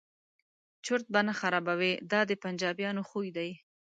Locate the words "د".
2.29-2.31